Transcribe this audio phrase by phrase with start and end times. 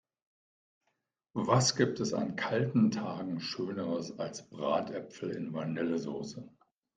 [1.35, 6.49] Was gibt es an kalten Tagen schöneres als Bratäpfel in Vanillesoße!